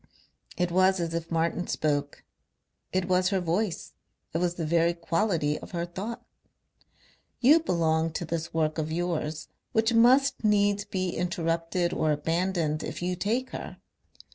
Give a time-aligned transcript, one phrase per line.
[0.57, 2.23] It was as if Martin spoke;
[2.91, 3.91] it was her voice;
[4.33, 6.25] it was the very quality of her thought.
[7.39, 13.03] "You belong to this work of yours, which must needs be interrupted or abandoned if
[13.03, 13.77] you take her.